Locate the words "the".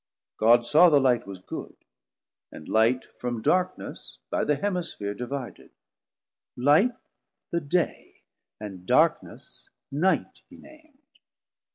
0.89-0.99, 4.43-4.55, 7.51-7.61